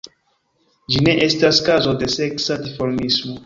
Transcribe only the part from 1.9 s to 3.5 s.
de seksa dimorfismo.